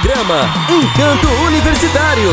Programa 0.00 0.48
Encanto 0.68 1.28
Universitário. 1.46 2.30